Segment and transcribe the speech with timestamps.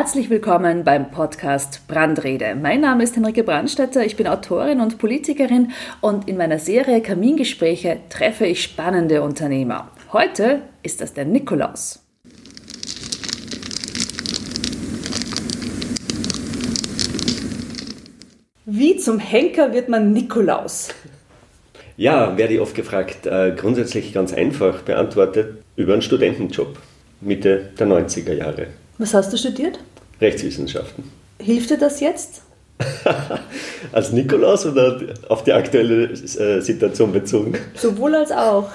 [0.00, 2.54] Herzlich willkommen beim Podcast Brandrede.
[2.54, 7.98] Mein Name ist Henrike Brandstätter, ich bin Autorin und Politikerin und in meiner Serie Kamingespräche
[8.08, 9.90] treffe ich spannende Unternehmer.
[10.12, 12.00] Heute ist das der Nikolaus.
[18.66, 20.90] Wie zum Henker wird man Nikolaus?
[21.96, 23.26] Ja, werde ich oft gefragt.
[23.26, 26.78] Äh, grundsätzlich ganz einfach beantwortet über einen Studentenjob
[27.20, 28.68] Mitte der 90er Jahre.
[28.98, 29.78] Was hast du studiert?
[30.20, 31.04] Rechtswissenschaften.
[31.40, 32.42] Hilft dir das jetzt?
[33.92, 37.56] als Nikolaus oder auf die aktuelle äh, Situation bezogen?
[37.74, 38.70] Sowohl als auch.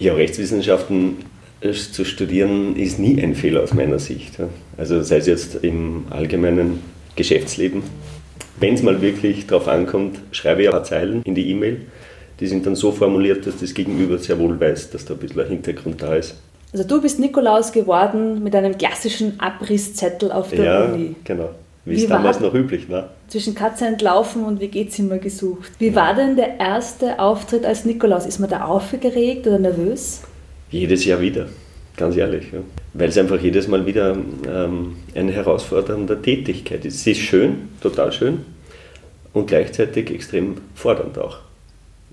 [0.00, 1.18] Ja, Rechtswissenschaften
[1.60, 4.34] äh, zu studieren ist nie ein Fehler aus meiner Sicht.
[4.76, 6.80] Also sei es jetzt im allgemeinen
[7.14, 7.84] Geschäftsleben.
[8.58, 11.82] Wenn es mal wirklich darauf ankommt, schreibe ich ein paar Zeilen in die E-Mail.
[12.40, 15.40] Die sind dann so formuliert, dass das Gegenüber sehr wohl weiß, dass da ein bisschen
[15.40, 16.34] ein Hintergrund da ist.
[16.74, 21.06] Also du bist Nikolaus geworden mit einem klassischen Abrisszettel auf der ja, Uni.
[21.06, 21.50] Ja, genau.
[21.84, 23.10] Wie, es damals noch üblich war.
[23.28, 25.70] Zwischen Katze entlaufen und WG-Zimmer gesucht.
[25.78, 28.26] Wie war denn der erste Auftritt als Nikolaus?
[28.26, 30.22] Ist man da aufgeregt oder nervös?
[30.68, 31.46] Jedes Jahr wieder,
[31.96, 32.46] ganz ehrlich.
[32.52, 32.58] Ja.
[32.92, 36.96] Weil es einfach jedes Mal wieder ähm, eine herausfordernde Tätigkeit ist.
[36.96, 38.40] Es ist schön, total schön
[39.32, 41.38] und gleichzeitig extrem fordernd auch.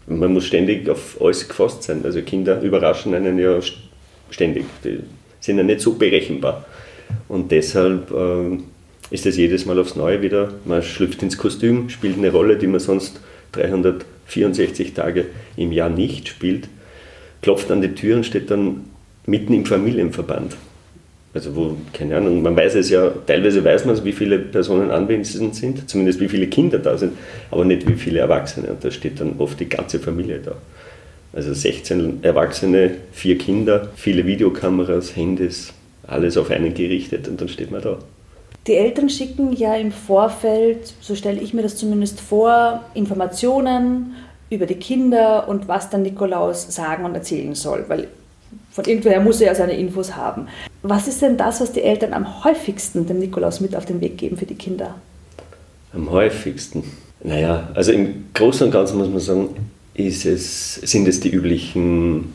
[0.05, 2.01] Man muss ständig auf alles gefasst sein.
[2.03, 3.59] Also Kinder überraschen einen ja
[4.31, 4.65] ständig.
[4.83, 4.99] Die
[5.39, 6.65] sind ja nicht so berechenbar.
[7.27, 8.57] Und deshalb äh,
[9.11, 12.67] ist es jedes Mal aufs Neue wieder, man schlüpft ins Kostüm, spielt eine Rolle, die
[12.67, 13.19] man sonst
[13.51, 15.25] 364 Tage
[15.57, 16.69] im Jahr nicht spielt,
[17.41, 18.85] klopft an die Tür und steht dann
[19.25, 20.55] mitten im Familienverband.
[21.33, 24.91] Also wo, keine Ahnung, man weiß es ja, teilweise weiß man es, wie viele Personen
[24.91, 27.13] anwesend sind, zumindest wie viele Kinder da sind,
[27.49, 28.67] aber nicht wie viele Erwachsene.
[28.67, 30.55] Und da steht dann oft die ganze Familie da.
[31.33, 35.73] Also 16 Erwachsene, vier Kinder, viele Videokameras, Handys,
[36.05, 37.97] alles auf einen gerichtet und dann steht man da.
[38.67, 44.13] Die Eltern schicken ja im Vorfeld, so stelle ich mir das zumindest vor, Informationen
[44.49, 48.09] über die Kinder und was dann Nikolaus sagen und erzählen soll, weil
[48.71, 50.47] von irgendwoher muss er ja seine Infos haben.
[50.83, 54.17] Was ist denn das, was die Eltern am häufigsten dem Nikolaus mit auf den Weg
[54.17, 54.95] geben für die Kinder?
[55.93, 56.83] Am häufigsten?
[57.23, 59.49] Naja, also im Großen und Ganzen muss man sagen,
[59.93, 62.33] ist es, sind es die üblichen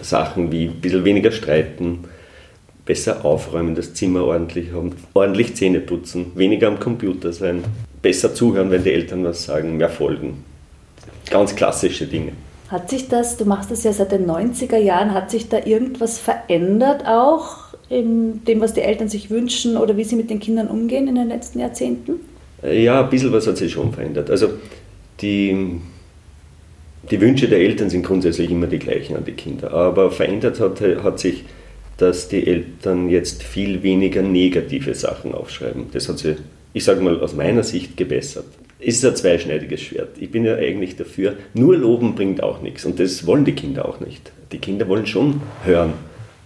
[0.00, 2.04] Sachen wie ein bisschen weniger streiten,
[2.84, 7.64] besser aufräumen, das Zimmer ordentlich haben, ordentlich Zähne putzen, weniger am Computer sein,
[8.00, 10.44] besser zuhören, wenn die Eltern was sagen, mehr folgen.
[11.28, 12.32] Ganz klassische Dinge.
[12.68, 16.18] Hat sich das, du machst das ja seit den 90er Jahren, hat sich da irgendwas
[16.18, 20.68] verändert auch in dem, was die Eltern sich wünschen oder wie sie mit den Kindern
[20.68, 22.14] umgehen in den letzten Jahrzehnten?
[22.62, 24.30] Ja, ein bisschen was hat sich schon verändert.
[24.30, 24.50] Also
[25.20, 25.80] die
[27.10, 30.80] die Wünsche der Eltern sind grundsätzlich immer die gleichen an die Kinder, aber verändert hat,
[30.80, 31.44] hat sich,
[31.96, 35.86] dass die Eltern jetzt viel weniger negative Sachen aufschreiben.
[35.92, 36.36] Das hat sich,
[36.72, 38.46] ich sage mal, aus meiner Sicht gebessert.
[38.78, 40.10] Es ist ein zweischneidiges Schwert.
[40.20, 43.88] Ich bin ja eigentlich dafür, nur loben bringt auch nichts und das wollen die Kinder
[43.88, 44.32] auch nicht.
[44.52, 45.94] Die Kinder wollen schon hören,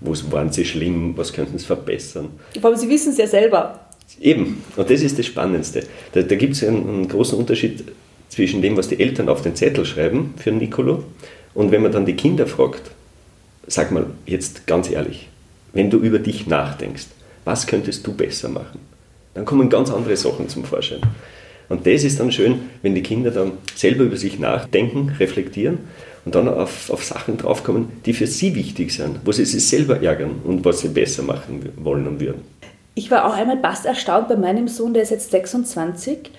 [0.00, 2.28] wo waren sie schlimm, was könnten sie verbessern.
[2.56, 3.86] Aber sie wissen es ja selber.
[4.20, 5.82] Eben, und das ist das Spannendste.
[6.12, 7.84] Da, da gibt es einen, einen großen Unterschied
[8.30, 11.04] zwischen dem, was die Eltern auf den Zettel schreiben für Nicolo
[11.52, 12.90] und wenn man dann die Kinder fragt,
[13.66, 15.28] sag mal jetzt ganz ehrlich,
[15.72, 17.06] wenn du über dich nachdenkst,
[17.44, 18.80] was könntest du besser machen?
[19.34, 21.00] Dann kommen ganz andere Sachen zum Vorschein.
[21.68, 25.78] Und das ist dann schön, wenn die Kinder dann selber über sich nachdenken, reflektieren
[26.24, 30.02] und dann auf, auf Sachen draufkommen, die für sie wichtig sind, wo sie sich selber
[30.02, 32.42] ärgern und was sie besser machen wollen und würden.
[32.96, 36.32] Ich war auch einmal fast erstaunt bei meinem Sohn, der ist jetzt 26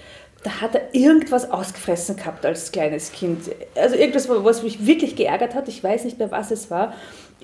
[0.43, 3.51] da hat er irgendwas ausgefressen gehabt als kleines Kind.
[3.75, 5.67] Also irgendwas, was mich wirklich geärgert hat.
[5.67, 6.93] Ich weiß nicht mehr, was es war.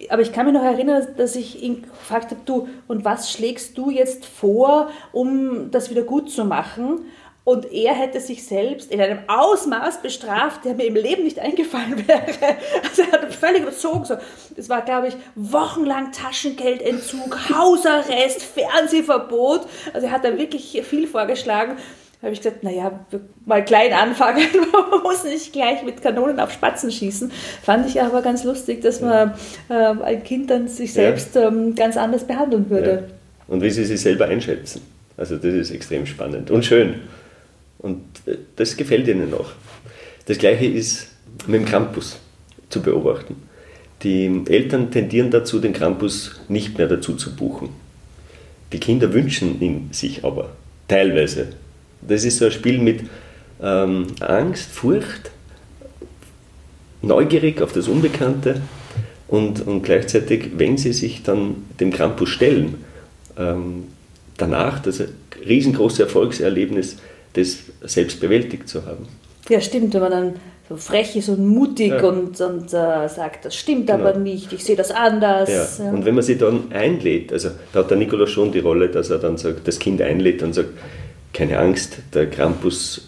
[0.09, 3.77] Aber ich kann mich noch erinnern, dass ich ihn gefragt habe, du, und was schlägst
[3.77, 7.05] du jetzt vor, um das wieder gut zu machen?
[7.43, 12.05] Und er hätte sich selbst in einem Ausmaß bestraft, der mir im Leben nicht eingefallen
[12.07, 12.57] wäre.
[12.83, 14.05] Also er hat völlig überzogen.
[14.05, 14.17] So.
[14.55, 19.61] Das war, glaube ich, wochenlang Taschengeldentzug, Hausarrest, Fernsehverbot.
[19.93, 21.77] Also er hat da wirklich viel vorgeschlagen
[22.21, 22.99] habe ich gesagt, naja,
[23.45, 27.31] mal klein anfangen, man muss nicht gleich mit Kanonen auf Spatzen schießen.
[27.61, 29.33] Fand ich aber ganz lustig, dass man
[29.69, 31.47] äh, ein Kind dann sich selbst ja.
[31.47, 32.91] ähm, ganz anders behandeln würde.
[33.07, 33.13] Ja.
[33.47, 34.81] Und wie sie sich selber einschätzen.
[35.15, 36.95] Also das ist extrem spannend und schön.
[37.77, 39.51] Und äh, das gefällt ihnen auch.
[40.25, 41.09] Das gleiche ist
[41.45, 42.19] mit dem Krampus
[42.69, 43.35] zu beobachten.
[44.03, 47.69] Die Eltern tendieren dazu, den Krampus nicht mehr dazu zu buchen.
[48.73, 50.49] Die Kinder wünschen ihn sich aber
[50.87, 51.49] teilweise
[52.07, 53.01] das ist so ein Spiel mit
[53.61, 55.31] ähm, Angst, Furcht,
[57.01, 58.61] neugierig auf das Unbekannte
[59.27, 62.83] und, und gleichzeitig, wenn sie sich dann dem Krampus stellen,
[63.37, 63.85] ähm,
[64.37, 65.03] danach das
[65.45, 66.97] riesengroße Erfolgserlebnis,
[67.33, 69.07] das selbst bewältigt zu haben.
[69.49, 70.33] Ja, stimmt, wenn man dann
[70.69, 72.03] so frech ist und mutig ja.
[72.03, 73.99] und, und äh, sagt, das stimmt genau.
[73.99, 75.49] aber nicht, ich sehe das anders.
[75.49, 75.85] Ja.
[75.85, 75.91] ja.
[75.91, 79.09] Und wenn man sie dann einlädt, also da hat der Nikolaus schon die Rolle, dass
[79.09, 80.71] er dann sagt, das Kind einlädt und sagt,
[81.33, 83.07] keine Angst, der Krampus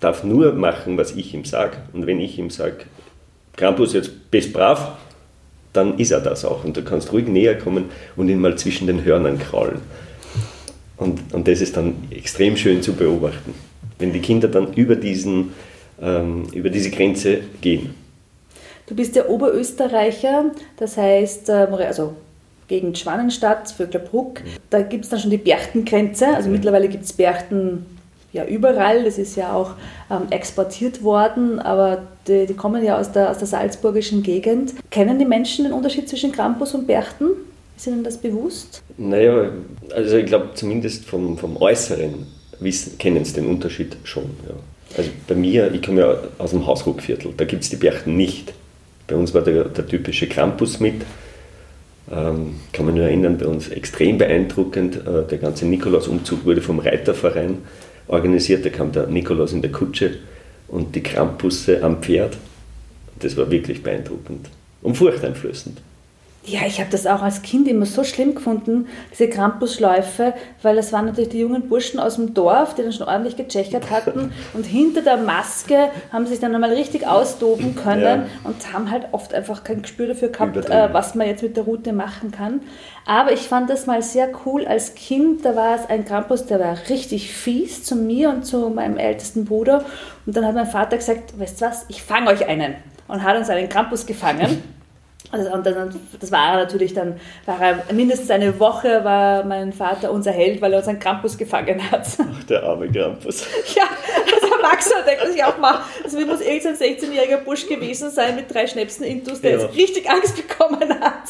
[0.00, 1.76] darf nur machen, was ich ihm sage.
[1.92, 2.84] Und wenn ich ihm sage,
[3.56, 4.96] Krampus, jetzt bist brav,
[5.72, 6.64] dann ist er das auch.
[6.64, 7.86] Und du kannst ruhig näher kommen
[8.16, 9.80] und ihn mal zwischen den Hörnern kraulen.
[10.96, 13.54] Und, und das ist dann extrem schön zu beobachten,
[13.98, 15.52] wenn die Kinder dann über, diesen,
[16.00, 17.94] ähm, über diese Grenze gehen.
[18.86, 22.16] Du bist ja Oberösterreicher, das heißt, ähm, also
[22.68, 26.28] gegen Schwanenstadt, Vöcklerbruck, da gibt es dann schon die Berchtengrenze.
[26.28, 27.86] Also mittlerweile gibt es Berchten
[28.32, 29.72] ja überall, das ist ja auch
[30.10, 34.74] ähm, exportiert worden, aber die, die, kommen ja aus der, aus der salzburgischen Gegend.
[34.90, 37.30] Kennen die Menschen den Unterschied zwischen Krampus und Berchten?
[37.76, 38.82] Ist Ihnen das bewusst?
[38.96, 39.50] Naja,
[39.94, 42.26] also ich glaube zumindest vom, vom Äußeren
[42.60, 44.24] wissen, kennen sie den Unterschied schon.
[44.46, 44.54] Ja.
[44.96, 48.52] Also bei mir, ich komme ja aus dem Hausruckviertel, da gibt es die Berchten nicht.
[49.06, 51.02] Bei uns war der, der typische Krampus mit.
[52.10, 54.96] Ähm, kann man nur erinnern, bei uns extrem beeindruckend.
[54.96, 57.58] Äh, der ganze Nikolausumzug wurde vom Reiterverein
[58.06, 58.64] organisiert.
[58.64, 60.16] Da kam der Nikolaus in der Kutsche
[60.68, 62.36] und die Krampusse am Pferd.
[63.18, 64.48] Das war wirklich beeindruckend
[64.82, 65.80] und furchteinflößend.
[66.48, 70.92] Ja, ich habe das auch als Kind immer so schlimm gefunden, diese Krampusschläufe, weil das
[70.94, 74.64] waren natürlich die jungen Burschen aus dem Dorf, die dann schon ordentlich gechechert hatten und
[74.64, 78.26] hinter der Maske haben sie sich dann einmal richtig austoben können ja.
[78.44, 81.64] und haben halt oft einfach kein Gespür dafür gehabt, äh, was man jetzt mit der
[81.64, 82.60] Route machen kann.
[83.04, 86.60] Aber ich fand das mal sehr cool als Kind, da war es ein Krampus, der
[86.60, 89.84] war richtig fies zu mir und zu meinem ältesten Bruder
[90.24, 92.74] und dann hat mein Vater gesagt, weißt du was, ich fange euch einen
[93.06, 94.62] und hat uns einen Krampus gefangen.
[95.30, 99.72] Also, und dann, das war er natürlich dann, war er mindestens eine Woche war mein
[99.74, 102.06] Vater unser Held, weil er uns einen Krampus gefangen hat.
[102.18, 103.46] Ach, der arme Krampus.
[103.76, 103.84] Ja,
[104.24, 108.52] also Max denkt sich auch mal, also wie muss irgendein 16-jähriger Busch gewesen sein mit
[108.52, 109.58] drei Schnäpsen intus, der ja.
[109.58, 111.24] jetzt richtig Angst bekommen hat.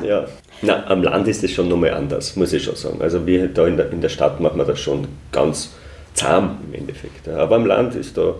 [0.02, 0.26] Ja,
[0.62, 3.02] na, am Land ist es schon nochmal anders, muss ich schon sagen.
[3.02, 5.74] Also wir da in der, in der Stadt machen wir das schon ganz
[6.14, 7.28] zahm im Endeffekt.
[7.28, 8.34] Aber am Land ist da,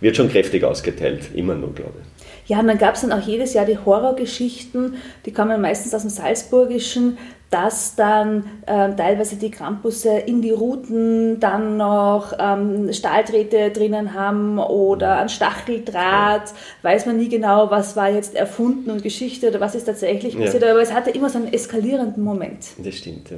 [0.00, 2.13] wird schon kräftig ausgeteilt, immer nur, glaube ich.
[2.46, 6.02] Ja, und dann gab es dann auch jedes Jahr die Horrorgeschichten, die kommen meistens aus
[6.02, 7.16] dem Salzburgischen,
[7.50, 14.58] dass dann äh, teilweise die Krampusse in die Routen dann noch ähm, Stahldrähte drinnen haben
[14.58, 16.52] oder ein Stacheldraht.
[16.82, 20.64] Weiß man nie genau, was war jetzt erfunden und Geschichte oder was ist tatsächlich passiert.
[20.64, 20.72] Ja.
[20.72, 22.66] Aber es hatte immer so einen eskalierenden Moment.
[22.78, 23.36] Das stimmt, ja.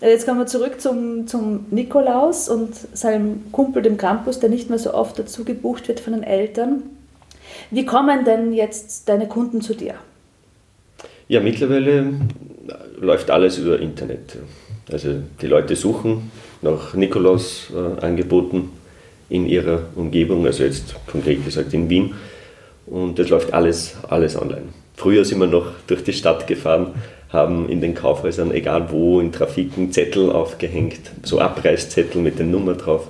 [0.00, 4.70] Äh, jetzt kommen wir zurück zum, zum Nikolaus und seinem Kumpel, dem Krampus, der nicht
[4.70, 6.82] mehr so oft dazu gebucht wird von den Eltern.
[7.70, 9.94] Wie kommen denn jetzt deine Kunden zu dir?
[11.28, 12.12] Ja, mittlerweile
[13.00, 14.38] läuft alles über Internet.
[14.90, 16.30] Also die Leute suchen
[16.62, 18.70] nach Nikolaus-Angeboten
[19.28, 22.14] in ihrer Umgebung, also jetzt konkret gesagt in Wien.
[22.86, 24.68] Und das läuft alles, alles online.
[24.96, 26.94] Früher sind wir noch durch die Stadt gefahren,
[27.28, 32.78] haben in den Kaufhäusern, egal wo, in Trafiken Zettel aufgehängt, so Abreißzettel mit den Nummern
[32.78, 33.08] drauf.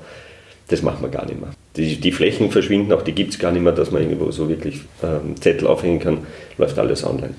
[0.67, 1.51] Das machen wir gar nicht mehr.
[1.79, 4.49] Die, die Flächen verschwinden, auch die gibt es gar nicht mehr, dass man irgendwo so
[4.49, 6.27] wirklich ähm, Zettel aufhängen kann.
[6.59, 7.35] Läuft alles online.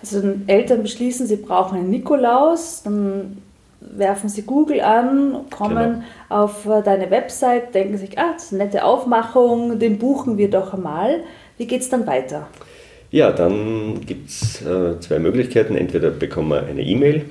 [0.00, 3.38] Also Eltern beschließen, sie brauchen einen Nikolaus, dann
[3.80, 6.42] werfen sie Google an, kommen genau.
[6.42, 10.50] auf äh, deine Website, denken sich, ah, das ist eine nette Aufmachung, den buchen wir
[10.50, 11.20] doch einmal.
[11.58, 12.48] Wie geht es dann weiter?
[13.10, 15.76] Ja, dann gibt es äh, zwei Möglichkeiten.
[15.76, 17.26] Entweder bekommen wir eine E-Mail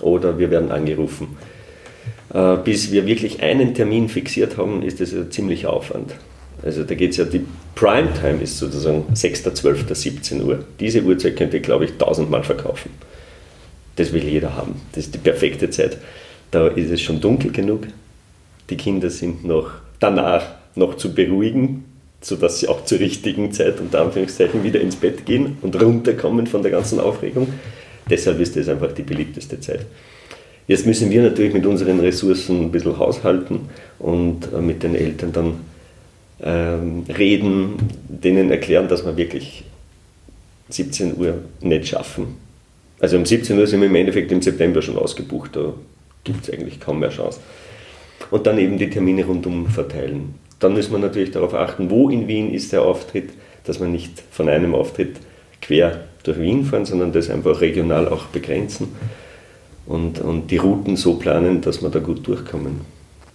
[0.00, 1.36] oder wir werden angerufen.
[2.32, 6.14] Äh, bis wir wirklich einen Termin fixiert haben, ist das ein ziemlicher Aufwand.
[6.62, 10.64] Also da geht es ja, die Primetime ist sozusagen 6.12.17 Uhr.
[10.80, 12.90] Diese Uhrzeit könnt ihr, glaube ich, tausendmal verkaufen.
[13.96, 14.80] Das will jeder haben.
[14.92, 15.98] Das ist die perfekte Zeit.
[16.50, 17.88] Da ist es schon dunkel genug.
[18.70, 21.84] Die Kinder sind noch danach noch zu beruhigen,
[22.20, 26.62] sodass sie auch zur richtigen Zeit unter Anführungszeichen wieder ins Bett gehen und runterkommen von
[26.62, 27.52] der ganzen Aufregung.
[28.08, 29.86] Deshalb ist das einfach die beliebteste Zeit.
[30.72, 35.30] Jetzt müssen wir natürlich mit unseren Ressourcen ein bisschen haushalten und äh, mit den Eltern
[35.30, 35.54] dann
[36.42, 37.74] ähm, reden,
[38.08, 39.64] denen erklären, dass wir wirklich
[40.70, 42.36] 17 Uhr nicht schaffen.
[43.00, 45.74] Also um 17 Uhr sind wir im Endeffekt im September schon ausgebucht, da
[46.24, 47.40] gibt es eigentlich kaum mehr Chance.
[48.30, 50.36] Und dann eben die Termine rundum verteilen.
[50.58, 53.28] Dann müssen wir natürlich darauf achten, wo in Wien ist der Auftritt,
[53.64, 55.16] dass wir nicht von einem Auftritt
[55.60, 58.88] quer durch Wien fahren, sondern das einfach regional auch begrenzen
[59.86, 62.80] und, und die Routen so planen, dass wir da gut durchkommen.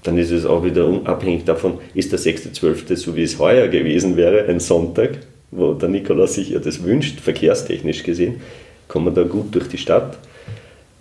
[0.03, 2.95] Dann ist es auch wieder abhängig davon, ist der 6.12.
[2.95, 5.17] so wie es heuer gewesen wäre, ein Sonntag,
[5.51, 8.41] wo der Nikolaus sich ja das wünscht, verkehrstechnisch gesehen,
[8.87, 10.17] kommen wir da gut durch die Stadt.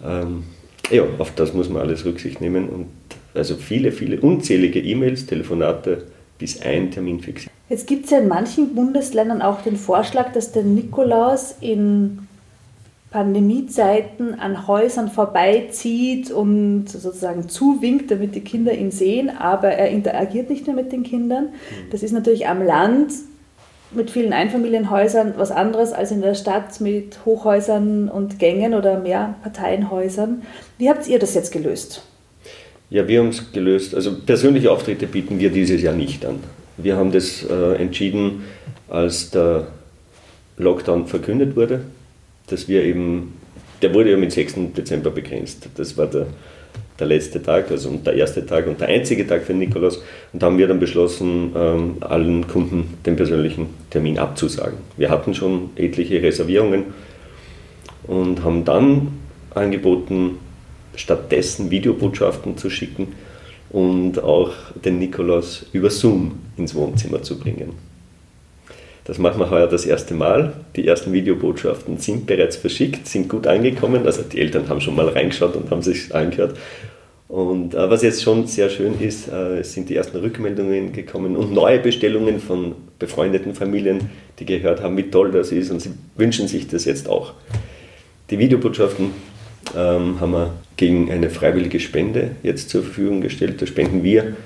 [0.04, 0.44] Ähm,
[0.90, 2.86] ja, auf das muss man alles Rücksicht nehmen und
[3.34, 6.04] also viele, viele unzählige E-Mails, Telefonate,
[6.38, 7.52] bis ein Termin fixiert.
[7.68, 12.25] Jetzt gibt es ja in manchen Bundesländern auch den Vorschlag, dass der Nikolaus in
[13.16, 20.50] Pandemiezeiten an Häusern vorbeizieht und sozusagen zuwinkt, damit die Kinder ihn sehen, aber er interagiert
[20.50, 21.44] nicht mehr mit den Kindern.
[21.44, 21.90] Mhm.
[21.90, 23.12] Das ist natürlich am Land
[23.90, 30.42] mit vielen Einfamilienhäusern was anderes als in der Stadt mit Hochhäusern und Gängen oder Mehrparteienhäusern.
[30.76, 32.02] Wie habt ihr das jetzt gelöst?
[32.90, 33.94] Ja, wir haben es gelöst.
[33.94, 36.40] Also persönliche Auftritte bieten wir dieses Jahr nicht an.
[36.76, 38.44] Wir haben das äh, entschieden,
[38.90, 39.68] als der
[40.58, 41.80] Lockdown verkündet wurde,
[42.46, 43.34] dass wir eben,
[43.82, 44.54] der wurde ja mit 6.
[44.76, 45.68] Dezember begrenzt.
[45.76, 46.26] Das war der,
[46.98, 50.02] der letzte Tag, also der erste Tag und der einzige Tag für Nikolaus.
[50.32, 54.78] Und da haben wir dann beschlossen, ähm, allen Kunden den persönlichen Termin abzusagen.
[54.96, 56.84] Wir hatten schon etliche Reservierungen
[58.06, 59.08] und haben dann
[59.54, 60.38] angeboten,
[60.94, 63.08] stattdessen Videobotschaften zu schicken
[63.70, 64.52] und auch
[64.84, 67.72] den Nikolaus über Zoom ins Wohnzimmer zu bringen.
[69.06, 70.52] Das machen wir heuer das erste Mal.
[70.74, 74.04] Die ersten Videobotschaften sind bereits verschickt, sind gut angekommen.
[74.04, 76.56] Also die Eltern haben schon mal reingeschaut und haben sich angehört.
[77.28, 81.52] Und äh, was jetzt schon sehr schön ist, äh, sind die ersten Rückmeldungen gekommen und
[81.52, 86.46] neue Bestellungen von befreundeten Familien, die gehört haben, wie toll das ist und sie wünschen
[86.46, 87.34] sich das jetzt auch.
[88.30, 89.10] Die Videobotschaften
[89.76, 93.60] ähm, haben wir gegen eine freiwillige Spende jetzt zur Verfügung gestellt.
[93.60, 94.36] Da spenden wir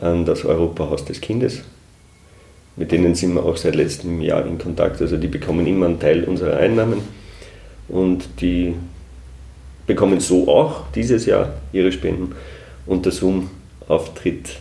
[0.00, 1.62] an das Europahaus des Kindes.
[2.80, 5.02] Mit denen sind wir auch seit letztem Jahr in Kontakt.
[5.02, 7.02] Also die bekommen immer einen Teil unserer Einnahmen
[7.88, 8.74] und die
[9.86, 12.34] bekommen so auch dieses Jahr ihre Spenden.
[12.86, 14.56] Und der Zoom-Auftritt,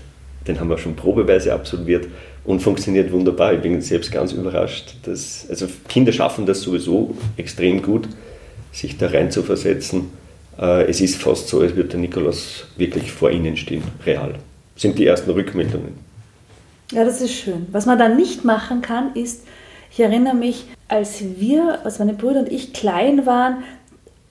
[0.45, 2.07] den haben wir schon probeweise absolviert
[2.43, 3.53] und funktioniert wunderbar.
[3.53, 4.95] Ich bin selbst ganz überrascht.
[5.03, 8.09] Dass, also Kinder schaffen das sowieso extrem gut,
[8.73, 10.09] sich da rein zu versetzen.
[10.59, 14.35] Äh, es ist fast so, als würde der Nikolaus wirklich vor ihnen stehen, real.
[14.75, 16.08] Sind die ersten Rückmeldungen.
[16.91, 17.67] Ja, das ist schön.
[17.71, 19.45] Was man dann nicht machen kann, ist,
[19.91, 23.63] ich erinnere mich, als wir, als meine Brüder und ich klein waren,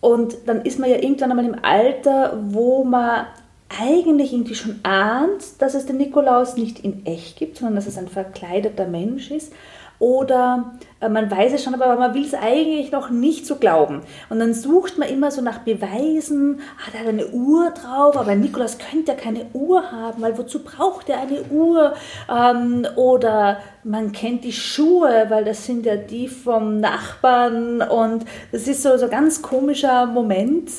[0.01, 3.27] und dann ist man ja irgendwann einmal im Alter, wo man
[3.69, 7.99] eigentlich irgendwie schon ahnt, dass es den Nikolaus nicht in echt gibt, sondern dass es
[7.99, 9.53] ein verkleideter Mensch ist.
[9.99, 14.03] Oder äh, man weiß es schon, aber man will es eigentlich noch nicht so glauben.
[14.29, 18.79] Und dann sucht man immer so nach Beweisen, ah, hat eine Uhr drauf, aber Nikolaus
[18.79, 21.95] könnte ja keine Uhr haben, weil wozu braucht er eine Uhr?
[22.33, 28.69] Ähm, oder man kennt die Schuhe, weil das sind ja die vom Nachbarn und das
[28.69, 30.71] ist so, so ein ganz komischer Moment.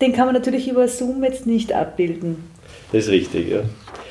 [0.00, 2.50] Den kann man natürlich über Zoom jetzt nicht abbilden.
[2.92, 3.60] Das ist richtig, ja.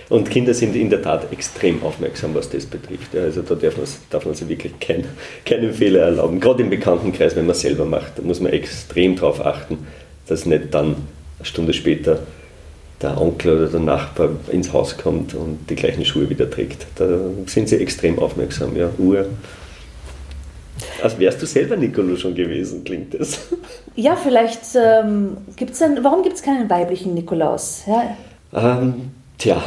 [0.09, 3.13] Und Kinder sind in der Tat extrem aufmerksam, was das betrifft.
[3.13, 5.05] Ja, also da darf man, darf man sich wirklich kein,
[5.45, 6.39] keinen Fehler erlauben.
[6.39, 9.79] Gerade im Bekanntenkreis, wenn man selber macht, da muss man extrem darauf achten,
[10.27, 10.95] dass nicht dann
[11.39, 12.19] eine Stunde später
[13.01, 16.85] der Onkel oder der Nachbar ins Haus kommt und die gleichen Schuhe wieder trägt.
[16.95, 18.75] Da sind sie extrem aufmerksam.
[18.77, 19.25] Ja, Uhr.
[21.01, 23.47] Als wärst du selber Nicolo schon gewesen, klingt das.
[23.95, 27.83] Ja, vielleicht ähm, gibt es warum gibt es keinen weiblichen Nikolaus?
[27.85, 28.17] Ja?
[28.53, 29.61] Ähm, tja,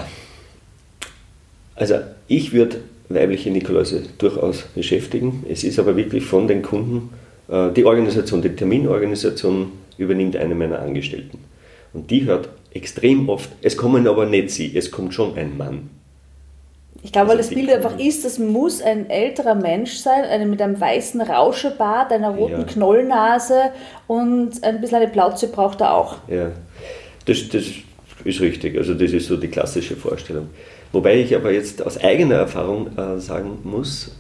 [1.77, 2.79] also ich würde
[3.09, 5.45] weibliche Nikoläuse durchaus beschäftigen.
[5.49, 7.11] Es ist aber wirklich von den Kunden,
[7.49, 11.39] äh, die Organisation, die Terminorganisation übernimmt eine meiner Angestellten.
[11.93, 15.91] Und die hört extrem oft, es kommen aber nicht sie, es kommt schon ein Mann.
[17.03, 20.45] Ich glaube, weil also das Bild einfach ist, das muss ein älterer Mensch sein, eine
[20.45, 22.65] mit einem weißen Rauschebart, einer roten ja.
[22.65, 23.71] Knollnase
[24.09, 26.17] und ein bisschen eine Plauze braucht er auch.
[26.27, 26.51] Ja,
[27.27, 27.65] das, das
[28.27, 28.77] ist richtig.
[28.77, 30.49] Also das ist so die klassische Vorstellung.
[30.93, 34.13] Wobei ich aber jetzt aus eigener Erfahrung äh, sagen muss,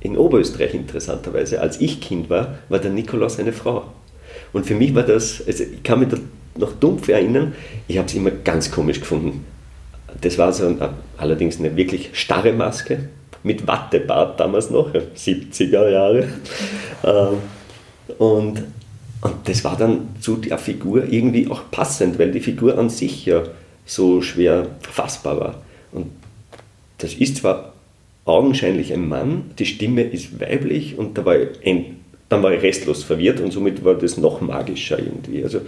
[0.00, 3.84] in Oberösterreich interessanterweise, als ich Kind war, war der Nikolaus eine Frau.
[4.52, 6.18] Und für mich war das, also ich kann mich da
[6.56, 7.54] noch dumpf erinnern,
[7.88, 9.44] ich habe es immer ganz komisch gefunden.
[10.20, 13.08] Das war so eine, allerdings eine wirklich starre Maske
[13.42, 16.28] mit Wattebart damals noch, 70er Jahre.
[17.04, 18.62] Ähm, und,
[19.26, 23.26] und das war dann zu der Figur irgendwie auch passend, weil die Figur an sich
[23.26, 23.42] ja
[23.84, 25.62] so schwer fassbar war.
[25.90, 26.06] Und
[26.98, 27.72] das ist zwar
[28.24, 31.34] augenscheinlich ein Mann, die Stimme ist weiblich und da war
[32.28, 35.42] dann war ich restlos verwirrt und somit war das noch magischer irgendwie.
[35.42, 35.60] Also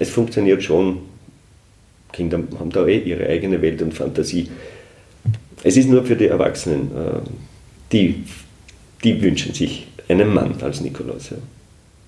[0.00, 0.98] es funktioniert schon.
[2.12, 4.48] Kinder haben da eh ihre eigene Welt und Fantasie.
[5.62, 7.20] Es ist nur für die Erwachsenen, äh,
[7.92, 8.24] die,
[9.04, 11.30] die wünschen sich einen Mann als Nikolaus.
[11.30, 11.36] Ja.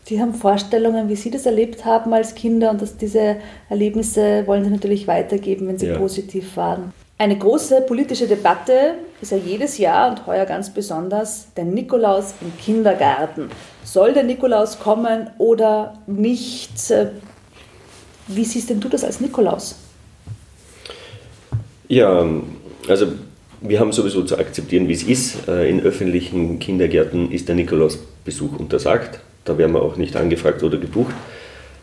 [0.08, 3.36] Die haben Vorstellungen, wie sie das erlebt haben als Kinder und dass diese
[3.68, 5.98] Erlebnisse wollen sie natürlich weitergeben, wenn sie ja.
[5.98, 6.92] positiv waren.
[7.18, 12.56] Eine große politische Debatte ist ja jedes Jahr und heuer ganz besonders der Nikolaus im
[12.56, 13.50] Kindergarten.
[13.84, 16.70] Soll der Nikolaus kommen oder nicht?
[18.28, 19.76] Wie siehst denn du das als Nikolaus?
[21.88, 22.24] Ja,
[22.88, 23.06] also
[23.60, 25.48] wir haben sowieso zu akzeptieren, wie es ist.
[25.48, 29.20] Äh, in öffentlichen Kindergärten ist der Nikolausbesuch untersagt.
[29.49, 31.14] Da werden wir auch nicht angefragt oder gebucht.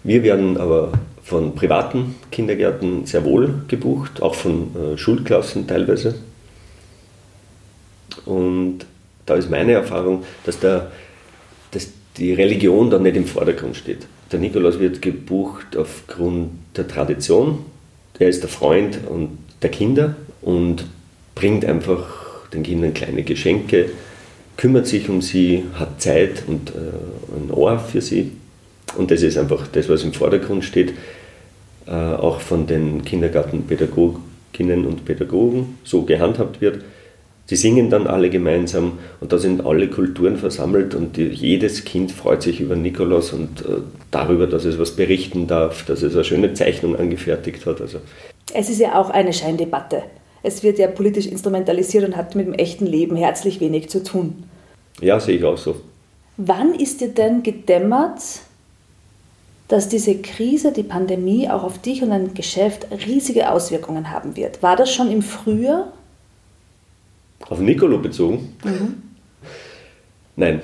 [0.03, 0.91] Wir werden aber
[1.23, 6.15] von privaten Kindergärten sehr wohl gebucht, auch von äh, Schulklassen teilweise.
[8.25, 8.85] Und
[9.25, 10.91] da ist meine Erfahrung, dass, der,
[11.71, 14.05] dass die Religion da nicht im Vordergrund steht.
[14.31, 17.65] Der Nikolaus wird gebucht aufgrund der Tradition.
[18.19, 20.85] Er ist der Freund und der Kinder und
[21.33, 23.89] bringt einfach den Kindern kleine Geschenke,
[24.57, 26.73] kümmert sich um sie, hat Zeit und äh,
[27.35, 28.31] ein Ohr für sie.
[28.97, 30.93] Und das ist einfach das, was im Vordergrund steht,
[31.87, 36.83] äh, auch von den Kindergartenpädagoginnen und Pädagogen so gehandhabt wird.
[37.47, 42.11] Sie singen dann alle gemeinsam und da sind alle Kulturen versammelt und die, jedes Kind
[42.11, 46.23] freut sich über Nikolaus und äh, darüber, dass es was berichten darf, dass es eine
[46.23, 47.81] schöne Zeichnung angefertigt hat.
[47.81, 47.99] Also.
[48.53, 50.03] Es ist ja auch eine Scheindebatte.
[50.45, 54.43] Es wird ja politisch instrumentalisiert und hat mit dem echten Leben herzlich wenig zu tun.
[55.01, 55.75] Ja, sehe ich auch so.
[56.37, 58.21] Wann ist dir denn gedämmert,
[59.67, 64.61] dass diese Krise, die Pandemie auch auf dich und dein Geschäft riesige Auswirkungen haben wird?
[64.61, 65.91] War das schon im Frühjahr?
[67.49, 68.55] Auf Nicolo bezogen?
[68.63, 69.01] Mhm.
[70.35, 70.61] Nein,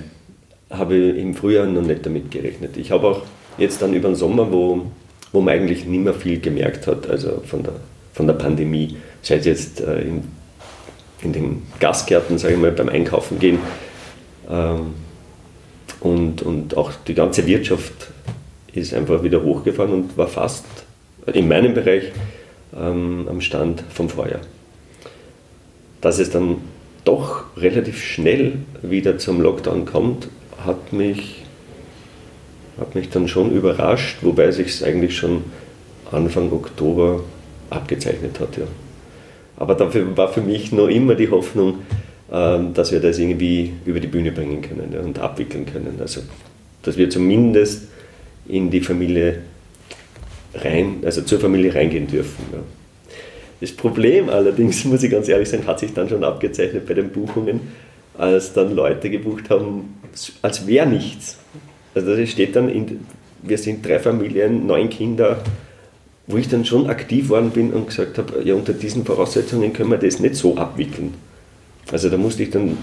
[0.70, 2.78] habe ich im Frühjahr noch nicht damit gerechnet.
[2.78, 3.22] Ich habe auch
[3.58, 4.82] jetzt dann über den Sommer, wo,
[5.32, 7.74] wo man eigentlich nicht mehr viel gemerkt hat, also von der,
[8.14, 10.24] von der Pandemie, sei es jetzt äh, in,
[11.22, 13.60] in den Gastgärten, sage ich mal, beim Einkaufen gehen
[14.50, 14.94] ähm,
[16.00, 18.12] und, und auch die ganze Wirtschaft
[18.74, 20.66] ist einfach wieder hochgefahren und war fast
[21.28, 22.12] in meinem Bereich
[22.76, 24.42] ähm, am Stand vom Vorjahr
[26.02, 26.58] dass es dann
[27.06, 30.28] doch relativ schnell wieder zum Lockdown kommt,
[30.66, 31.44] hat mich,
[32.80, 35.44] hat mich dann schon überrascht, wobei sich es eigentlich schon
[36.12, 37.22] Anfang Oktober
[37.70, 38.58] abgezeichnet hat.
[38.58, 38.66] Ja.
[39.62, 41.76] Aber dafür war für mich noch immer die Hoffnung,
[42.32, 46.00] ähm, dass wir das irgendwie über die Bühne bringen können und abwickeln können.
[46.00, 46.22] Also,
[46.82, 47.84] dass wir zumindest
[48.48, 49.44] in die Familie
[50.56, 52.44] rein, also zur Familie reingehen dürfen.
[52.52, 52.58] Ja.
[53.60, 57.10] Das Problem allerdings, muss ich ganz ehrlich sagen, hat sich dann schon abgezeichnet bei den
[57.10, 57.60] Buchungen,
[58.18, 60.02] als dann Leute gebucht haben,
[60.42, 61.38] als wäre nichts.
[61.94, 63.02] Also das steht dann, in,
[63.44, 65.44] wir sind drei Familien, neun Kinder,
[66.32, 69.92] wo ich dann schon aktiv worden bin und gesagt habe, ja unter diesen Voraussetzungen können
[69.92, 71.14] wir das nicht so abwickeln.
[71.92, 72.78] Also da musste ich dann,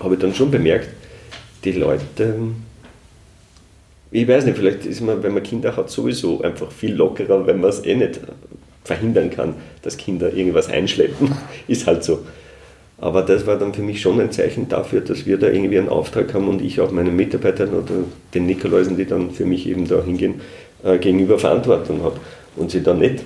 [0.00, 0.88] habe ich dann schon bemerkt,
[1.64, 2.34] die Leute,
[4.10, 7.60] ich weiß nicht, vielleicht ist man, wenn man Kinder hat, sowieso einfach viel lockerer, wenn
[7.60, 8.20] man es eh nicht
[8.84, 11.32] verhindern kann, dass Kinder irgendwas einschleppen.
[11.68, 12.20] Ist halt so.
[12.98, 15.88] Aber das war dann für mich schon ein Zeichen dafür, dass wir da irgendwie einen
[15.88, 19.86] Auftrag haben und ich auch meinen Mitarbeitern oder den Nikoläusen, die dann für mich eben
[19.86, 20.40] da hingehen,
[20.82, 22.18] äh, gegenüber Verantwortung habe
[22.56, 23.24] und sie da nicht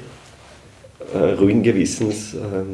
[1.12, 2.64] äh, ruhigen Gewissens äh,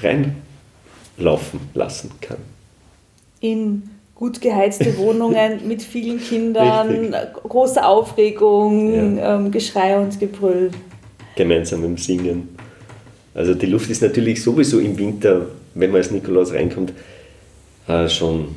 [0.00, 2.38] reinlaufen lassen kann.
[3.40, 3.82] In
[4.14, 7.32] gut geheizte Wohnungen mit vielen Kindern, Richtig.
[7.48, 9.36] große Aufregung, ja.
[9.36, 10.70] ähm, Geschrei und Gebrüll
[11.34, 12.56] gemeinsam im Singen.
[13.34, 16.92] Also die Luft ist natürlich sowieso im Winter, wenn man als Nikolaus reinkommt,
[17.88, 18.48] äh, schon,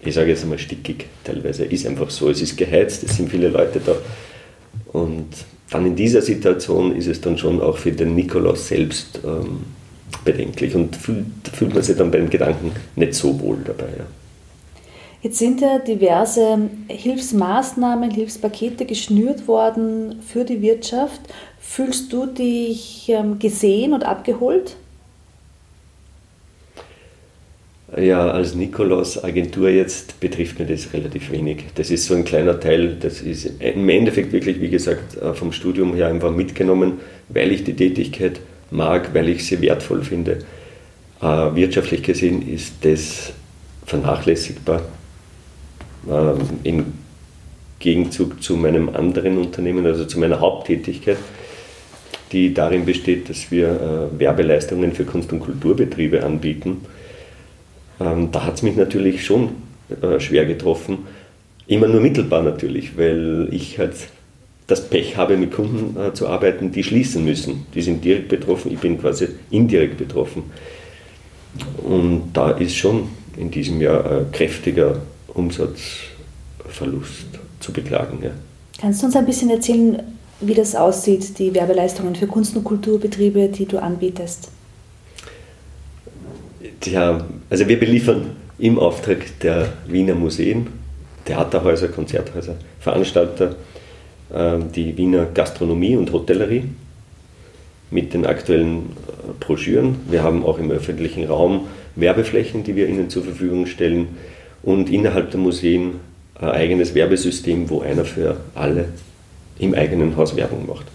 [0.00, 1.64] ich sage jetzt einmal stickig teilweise.
[1.64, 3.94] Ist einfach so, es ist geheizt, es sind viele Leute da.
[4.92, 5.28] Und
[5.70, 9.64] dann in dieser Situation ist es dann schon auch für den Nikolaus selbst ähm,
[10.24, 13.88] bedenklich und fühlt, fühlt man sich dann beim Gedanken nicht so wohl dabei.
[13.98, 14.04] Ja.
[15.22, 21.20] Jetzt sind ja diverse Hilfsmaßnahmen, Hilfspakete geschnürt worden für die Wirtschaft.
[21.58, 24.76] Fühlst du dich ähm, gesehen und abgeholt?
[27.96, 31.64] Ja, als Nikolaus Agentur jetzt betrifft mir das relativ wenig.
[31.76, 35.50] Das ist so ein kleiner Teil, das ist im Endeffekt wirklich, wie gesagt, äh, vom
[35.52, 40.40] Studium her einfach mitgenommen, weil ich die Tätigkeit mag, weil ich sie wertvoll finde.
[41.22, 43.32] Äh, wirtschaftlich gesehen ist das
[43.86, 44.82] vernachlässigbar.
[46.10, 46.92] Ähm, Im
[47.78, 51.18] Gegenzug zu meinem anderen Unternehmen, also zu meiner Haupttätigkeit
[52.32, 56.80] die darin besteht, dass wir äh, Werbeleistungen für Kunst- und Kulturbetriebe anbieten.
[58.00, 59.50] Ähm, da hat es mich natürlich schon
[60.02, 60.98] äh, schwer getroffen.
[61.66, 63.94] Immer nur mittelbar natürlich, weil ich halt
[64.66, 67.66] das Pech habe, mit Kunden äh, zu arbeiten, die schließen müssen.
[67.74, 70.44] Die sind direkt betroffen, ich bin quasi indirekt betroffen.
[71.84, 77.26] Und da ist schon in diesem Jahr ein kräftiger Umsatzverlust
[77.60, 78.18] zu beklagen.
[78.22, 78.30] Ja.
[78.80, 80.02] Kannst du uns ein bisschen erzählen,
[80.40, 84.50] wie das aussieht, die Werbeleistungen für Kunst- und Kulturbetriebe, die du anbietest?
[86.86, 90.68] Ja, also wir beliefern im Auftrag der Wiener Museen,
[91.24, 93.56] Theaterhäuser, Konzerthäuser, Veranstalter,
[94.32, 96.64] äh, äh, die Wiener Gastronomie und Hotellerie
[97.90, 99.96] mit den aktuellen äh, Broschüren.
[100.08, 104.08] Wir haben auch im öffentlichen Raum Werbeflächen, die wir ihnen zur Verfügung stellen
[104.62, 105.94] und innerhalb der Museen
[106.34, 108.88] ein eigenes Werbesystem, wo einer für alle
[109.58, 110.86] im eigenen Haus Werbung macht.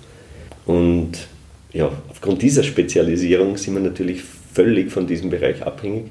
[0.65, 1.27] Und
[1.73, 4.21] ja, aufgrund dieser Spezialisierung sind wir natürlich
[4.53, 6.05] völlig von diesem Bereich abhängig.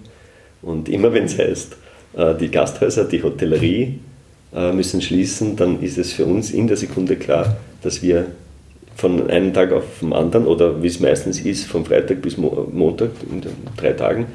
[0.63, 1.77] Und immer wenn es heißt,
[2.17, 3.99] äh, die Gasthäuser, die Hotellerie
[4.55, 8.27] äh, müssen schließen, dann ist es für uns in der Sekunde klar, dass wir
[8.97, 13.11] von einem Tag auf den anderen oder wie es meistens ist, von Freitag bis Montag
[13.31, 13.43] in
[13.77, 14.27] drei Tagen,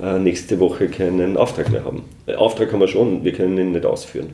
[0.00, 2.04] äh, nächste Woche keinen Auftrag mehr haben.
[2.36, 4.30] Auftrag haben wir schon, wir können ihn nicht ausführen.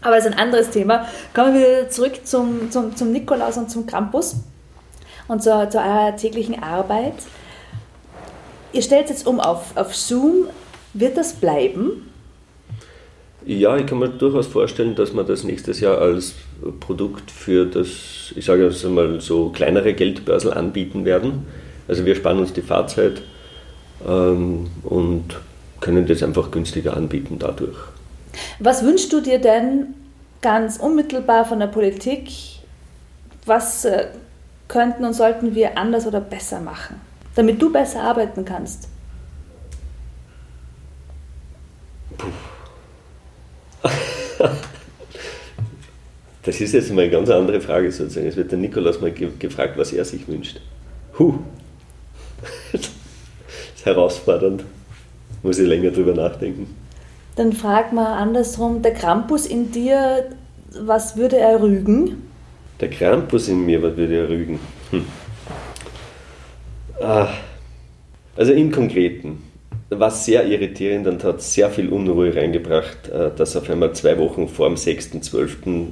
[0.00, 1.06] Aber das ist ein anderes Thema.
[1.32, 4.36] Kommen wir zurück zum, zum, zum Nikolaus und zum Krampus
[5.28, 7.14] und zu, zu eurer täglichen Arbeit.
[8.72, 10.46] Ihr stellt jetzt um auf, auf Zoom.
[10.94, 12.08] Wird das bleiben?
[13.44, 16.34] Ja, ich kann mir durchaus vorstellen, dass wir das nächstes Jahr als
[16.80, 21.46] Produkt für das, ich sage jetzt einmal so kleinere Geldbörsel anbieten werden.
[21.88, 23.22] Also wir sparen uns die Fahrzeit
[24.06, 25.24] ähm, und
[25.80, 27.76] können das einfach günstiger anbieten dadurch.
[28.60, 29.94] Was wünschst du dir denn
[30.40, 32.30] ganz unmittelbar von der Politik?
[33.44, 34.06] Was äh,
[34.68, 37.00] könnten und sollten wir anders oder besser machen,
[37.34, 38.88] damit du besser arbeiten kannst?
[46.44, 48.26] Das ist jetzt mal eine ganz andere Frage sozusagen.
[48.26, 50.60] Es wird der Nikolaus mal gefragt, was er sich wünscht.
[51.18, 51.34] Huh.
[52.72, 52.90] Das
[53.76, 54.64] ist herausfordernd.
[55.42, 56.66] Muss ich länger drüber nachdenken.
[57.36, 60.30] Dann frag mal andersrum, der Krampus in dir,
[60.80, 62.28] was würde er rügen?
[62.80, 64.60] Der Krampus in mir, was würde er rügen?
[64.90, 65.04] Hm.
[67.02, 67.28] Ah.
[68.36, 69.42] Also im Konkreten
[69.90, 74.48] war sehr irritierend und hat sehr viel Unruhe reingebracht, äh, dass auf einmal zwei Wochen
[74.48, 75.86] vor dem 6.12.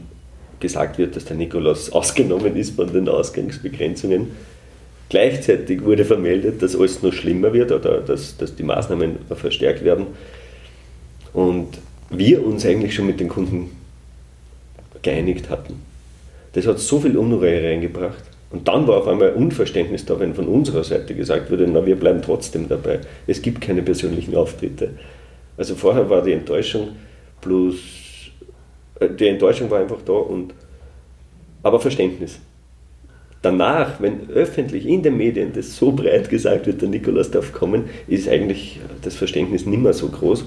[0.61, 4.29] gesagt wird, dass der Nikolaus ausgenommen ist von den Ausgangsbegrenzungen.
[5.09, 10.07] Gleichzeitig wurde vermeldet, dass alles noch schlimmer wird oder dass, dass die Maßnahmen verstärkt werden.
[11.33, 11.79] Und
[12.11, 13.77] wir uns eigentlich schon mit den Kunden
[15.03, 15.83] geeinigt hatten.
[16.53, 18.30] Das hat so viel Unruhe reingebracht.
[18.51, 21.97] Und dann war auf einmal Unverständnis da, wenn von unserer Seite gesagt wurde, na, wir
[21.97, 23.01] bleiben trotzdem dabei.
[23.27, 24.91] Es gibt keine persönlichen Auftritte.
[25.57, 26.89] Also vorher war die Enttäuschung
[27.41, 27.77] plus,
[28.99, 30.53] äh, die Enttäuschung war einfach da und,
[31.63, 32.41] aber Verständnis.
[33.43, 37.85] Danach, wenn öffentlich in den Medien das so breit gesagt wird, der Nikolaus darf kommen,
[38.07, 40.45] ist eigentlich das Verständnis nicht mehr so groß.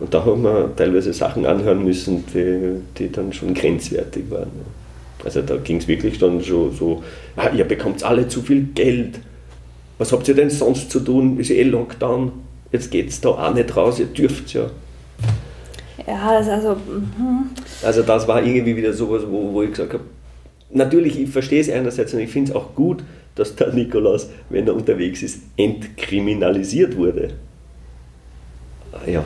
[0.00, 4.50] Und da haben wir teilweise Sachen anhören müssen, die, die dann schon grenzwertig waren.
[5.24, 7.02] Also da ging es wirklich dann schon so,
[7.36, 9.20] ah, ihr bekommt alle zu viel Geld.
[9.98, 11.38] Was habt ihr denn sonst zu tun?
[11.38, 12.32] Ist eh Lockdown.
[12.72, 14.70] Jetzt geht es da auch nicht raus, ihr dürft ja.
[16.06, 16.74] Ja, also.
[16.74, 17.50] Mhm.
[17.82, 20.04] Also das war irgendwie wieder sowas, wo, wo ich gesagt habe,
[20.70, 24.66] natürlich, ich verstehe es einerseits und ich finde es auch gut, dass der Nikolaus, wenn
[24.66, 27.34] er unterwegs ist, entkriminalisiert wurde.
[29.06, 29.24] Ja,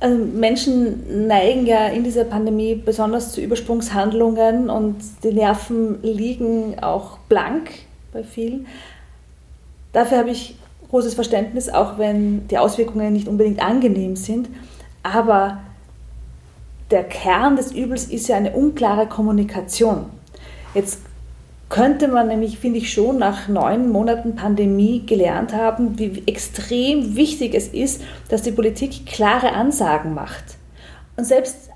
[0.00, 7.18] also Menschen neigen ja in dieser Pandemie besonders zu Übersprungshandlungen und die Nerven liegen auch
[7.28, 7.70] blank
[8.12, 8.66] bei vielen.
[9.92, 10.56] Dafür habe ich
[10.90, 14.48] großes Verständnis, auch wenn die Auswirkungen nicht unbedingt angenehm sind.
[15.02, 15.58] Aber
[16.90, 20.06] der Kern des Übels ist ja eine unklare Kommunikation.
[20.74, 21.00] Jetzt
[21.68, 27.54] könnte man nämlich, finde ich, schon nach neun Monaten Pandemie gelernt haben, wie extrem wichtig
[27.54, 30.44] es ist, dass die Politik klare Ansagen macht.
[31.16, 31.70] Und selbst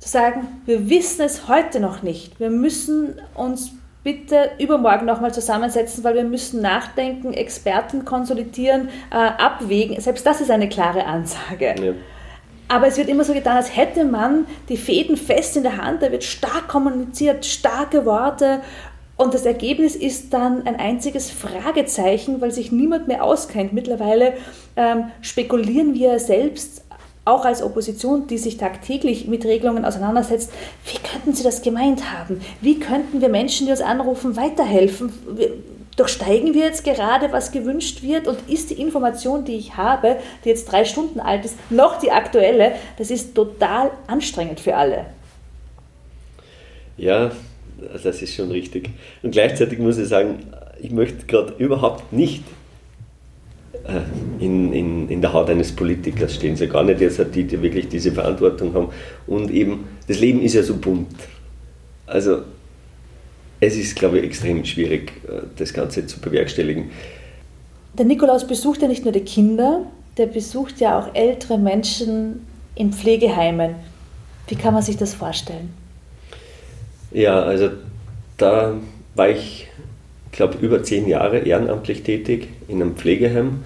[0.00, 6.02] zu sagen, wir wissen es heute noch nicht, wir müssen uns bitte übermorgen nochmal zusammensetzen,
[6.02, 10.00] weil wir müssen nachdenken, Experten konsolidieren, äh, abwägen.
[10.00, 11.74] Selbst das ist eine klare Ansage.
[11.80, 11.92] Ja.
[12.68, 16.02] Aber es wird immer so getan, als hätte man die Fäden fest in der Hand,
[16.02, 18.60] da wird stark kommuniziert, starke Worte
[19.22, 23.72] und das Ergebnis ist dann ein einziges Fragezeichen, weil sich niemand mehr auskennt.
[23.72, 24.34] Mittlerweile
[24.76, 26.82] ähm, spekulieren wir selbst,
[27.24, 30.52] auch als Opposition, die sich tagtäglich mit Regelungen auseinandersetzt,
[30.86, 32.40] wie könnten Sie das gemeint haben?
[32.60, 35.12] Wie könnten wir Menschen, die uns anrufen, weiterhelfen?
[35.96, 38.26] Durchsteigen wir jetzt gerade, was gewünscht wird?
[38.26, 42.10] Und ist die Information, die ich habe, die jetzt drei Stunden alt ist, noch die
[42.10, 42.72] aktuelle?
[42.98, 45.06] Das ist total anstrengend für alle.
[46.96, 47.30] Ja,
[47.92, 48.90] also das ist schon richtig.
[49.22, 50.40] Und gleichzeitig muss ich sagen,
[50.80, 52.42] ich möchte gerade überhaupt nicht
[53.84, 57.62] äh, in, in, in der Haut eines Politikers stehen, so gar nicht jetzt die, die
[57.62, 58.88] wirklich diese Verantwortung haben.
[59.26, 61.08] Und eben, das Leben ist ja so bunt.
[62.06, 62.42] Also
[63.60, 66.90] es ist, glaube ich, extrem schwierig, äh, das Ganze zu bewerkstelligen.
[67.98, 72.92] Der Nikolaus besucht ja nicht nur die Kinder, der besucht ja auch ältere Menschen in
[72.92, 73.74] Pflegeheimen.
[74.48, 75.81] Wie kann man sich das vorstellen?
[77.12, 77.70] Ja, also
[78.38, 78.74] da
[79.14, 79.68] war ich,
[80.30, 83.64] glaube über zehn Jahre ehrenamtlich tätig in einem Pflegeheim,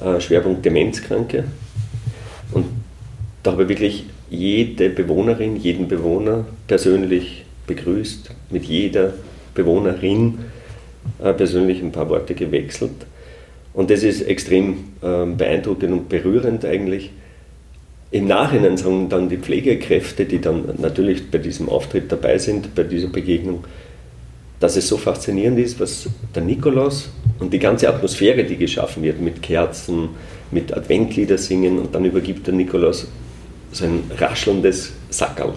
[0.00, 1.44] äh, Schwerpunkt Demenzkranke.
[2.52, 2.66] Und
[3.42, 9.14] da habe ich wirklich jede Bewohnerin, jeden Bewohner persönlich begrüßt, mit jeder
[9.54, 10.38] Bewohnerin
[11.22, 13.06] äh, persönlich ein paar Worte gewechselt.
[13.74, 17.10] Und das ist extrem äh, beeindruckend und berührend eigentlich.
[18.10, 22.82] Im Nachhinein sagen dann die Pflegekräfte, die dann natürlich bei diesem Auftritt dabei sind, bei
[22.82, 23.64] dieser Begegnung,
[24.60, 29.20] dass es so faszinierend ist, was der Nikolaus und die ganze Atmosphäre, die geschaffen wird,
[29.20, 30.10] mit Kerzen,
[30.50, 33.06] mit Adventlieder singen und dann übergibt der Nikolaus
[33.72, 35.52] so ein raschelndes Sackerl.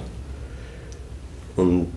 [1.56, 1.88] Und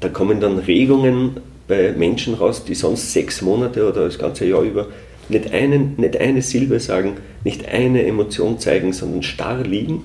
[0.00, 4.62] da kommen dann Regungen bei Menschen raus, die sonst sechs Monate oder das ganze Jahr
[4.62, 4.88] über
[5.28, 10.04] nicht, einen, nicht eine Silbe sagen, nicht eine Emotion zeigen, sondern starr liegen.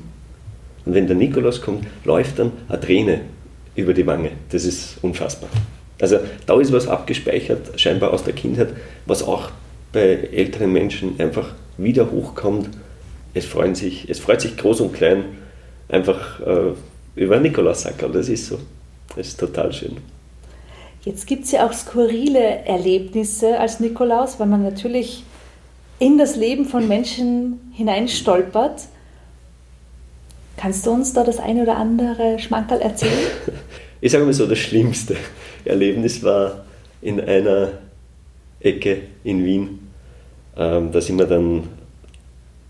[0.86, 3.22] Und wenn der Nikolaus kommt, läuft dann eine Träne
[3.76, 4.32] über die Wange.
[4.50, 5.50] Das ist unfassbar.
[6.00, 8.70] Also da ist was abgespeichert, scheinbar aus der Kindheit,
[9.06, 9.52] was auch
[9.94, 12.70] bei älteren Menschen einfach wieder hochkommt.
[13.34, 15.24] Es, freuen sich, es freut sich groß und klein
[15.88, 16.74] einfach äh,
[17.16, 18.12] über Nikolaus Sackerl.
[18.12, 18.60] Das ist so.
[19.16, 19.98] Das ist total schön.
[21.04, 25.24] Jetzt gibt es ja auch skurrile Erlebnisse als Nikolaus, weil man natürlich
[25.98, 28.84] in das Leben von Menschen hineinstolpert.
[30.58, 33.28] Kannst du uns da das eine oder andere Schmankerl erzählen?
[34.04, 35.16] Ich sage mal so, das schlimmste
[35.64, 36.66] Erlebnis war
[37.04, 37.74] in einer
[38.60, 39.80] Ecke in Wien.
[40.58, 41.68] Ähm, da sind wir dann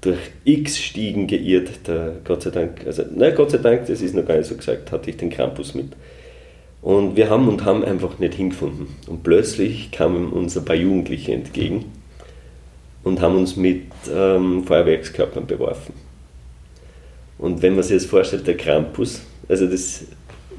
[0.01, 1.69] durch x Stiegen geirrt.
[1.85, 4.55] Da, Gott sei Dank, also, nein, Gott sei Dank, das ist noch gar nicht so
[4.55, 5.93] gesagt, hatte ich den Krampus mit.
[6.81, 8.87] Und wir haben und haben einfach nicht hingefunden.
[9.07, 11.85] Und plötzlich kamen uns ein paar Jugendliche entgegen
[13.03, 15.93] und haben uns mit ähm, Feuerwerkskörpern beworfen.
[17.37, 20.05] Und wenn man sich das vorstellt, der Krampus, also das,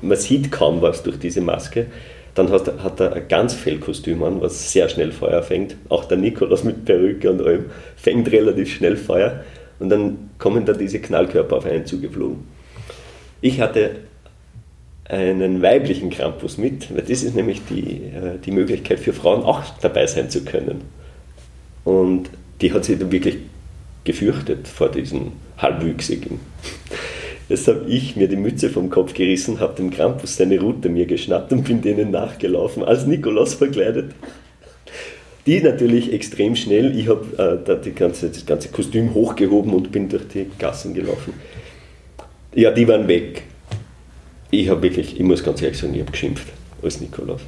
[0.00, 1.86] man sieht kaum was durch diese Maske,
[2.34, 5.76] dann hat, hat er ein ganz Fellkostüm an, was sehr schnell Feuer fängt.
[5.88, 9.44] Auch der Nikolaus mit Perücke und allem fängt relativ schnell Feuer.
[9.78, 12.44] Und dann kommen da diese Knallkörper auf einen zugeflogen.
[13.40, 13.96] Ich hatte
[15.04, 19.62] einen weiblichen Krampus mit, weil das ist nämlich die, äh, die Möglichkeit für Frauen auch
[19.80, 20.82] dabei sein zu können.
[21.84, 23.38] Und die hat sich dann wirklich
[24.04, 26.40] gefürchtet vor diesen Halbwüchsigen.
[27.48, 31.06] Jetzt habe ich mir die Mütze vom Kopf gerissen, habe dem Krampus seine Route mir
[31.06, 34.12] geschnappt und bin denen nachgelaufen, als Nikolaus verkleidet.
[35.44, 40.28] Die natürlich extrem schnell, ich habe äh, ganze, das ganze Kostüm hochgehoben und bin durch
[40.28, 41.34] die Gassen gelaufen.
[42.54, 43.42] Ja, die waren weg
[44.52, 46.46] ich habe wirklich, ich muss ganz ehrlich sagen, ich habe geschimpft
[46.82, 47.40] als Nikolaus.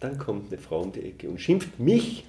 [0.00, 2.24] Dann kommt eine Frau um die Ecke und schimpft mich,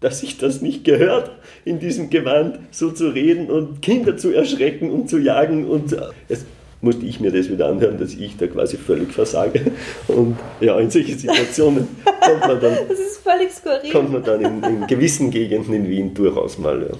[0.00, 1.32] dass ich das nicht gehört,
[1.64, 5.66] in diesem Gewand so zu reden und Kinder zu erschrecken und zu jagen.
[5.66, 5.96] Und
[6.28, 6.46] jetzt
[6.80, 9.72] musste ich mir das wieder anhören, dass ich da quasi völlig versage.
[10.06, 11.88] Und ja, in solche Situationen
[12.20, 13.90] kommt man dann, das ist völlig skurril.
[13.90, 16.80] Kommt man dann in, in gewissen Gegenden in Wien durchaus mal.
[16.80, 16.96] Ja.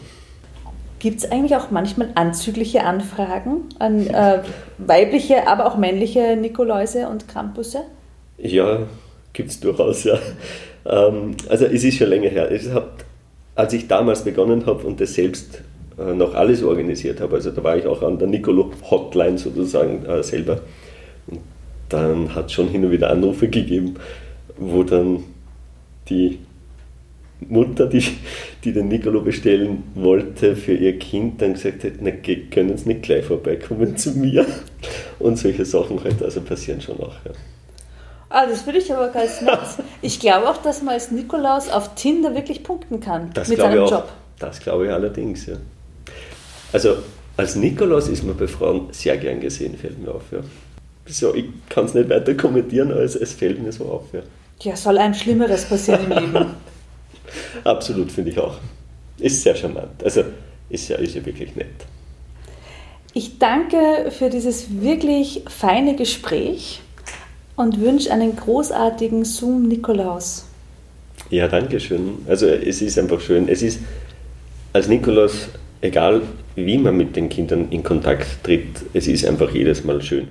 [1.04, 4.38] Gibt es eigentlich auch manchmal anzügliche Anfragen an äh,
[4.78, 7.82] weibliche, aber auch männliche Nikoläuse und Krampusse?
[8.38, 8.78] Ja,
[9.34, 10.18] gibt es durchaus, ja.
[10.86, 12.50] Ähm, also es ist schon länger her.
[12.50, 12.88] Es hat,
[13.54, 15.60] als ich damals begonnen habe und das selbst
[15.98, 20.22] äh, noch alles organisiert habe, also da war ich auch an der Nicolo-Hotline sozusagen äh,
[20.22, 20.62] selber.
[21.26, 21.40] Und
[21.90, 23.96] dann hat es schon hin und wieder Anrufe gegeben,
[24.56, 25.22] wo dann
[26.08, 26.38] die
[27.48, 28.04] Mutter, die,
[28.64, 33.02] die den Nicolo bestellen wollte für ihr Kind, dann gesagt hat, na, können Sie nicht
[33.02, 34.46] gleich vorbeikommen zu mir?
[35.18, 37.16] Und solche Sachen halt also passieren schon auch.
[37.24, 37.32] Ja.
[38.28, 39.60] Ah, das würde ich aber ganz nett.
[40.02, 43.86] Ich glaube auch, dass man als Nikolaus auf Tinder wirklich punkten kann das mit seinem
[43.86, 44.08] Job.
[44.38, 45.54] Das glaube ich allerdings, ja.
[46.72, 46.96] Also
[47.36, 50.22] als Nikolaus ist man bei Frauen sehr gern gesehen, fällt mir auf.
[50.32, 50.40] Ja.
[51.06, 54.04] So, ich kann es nicht weiter kommentieren, als es fällt mir so auf.
[54.12, 54.22] Ja,
[54.62, 56.46] ja soll einem Schlimmeres passieren im Leben.
[57.64, 58.58] Absolut, finde ich auch.
[59.18, 60.02] Ist sehr charmant.
[60.02, 60.24] Also
[60.68, 61.86] ist ja, ist ja wirklich nett.
[63.12, 66.80] Ich danke für dieses wirklich feine Gespräch
[67.54, 70.46] und wünsche einen großartigen Zoom-Nikolaus.
[71.30, 72.18] Ja, danke schön.
[72.26, 73.48] Also es ist einfach schön.
[73.48, 73.80] Es ist
[74.72, 75.48] als Nikolaus,
[75.80, 76.22] egal
[76.56, 80.28] wie man mit den Kindern in Kontakt tritt, es ist einfach jedes Mal schön.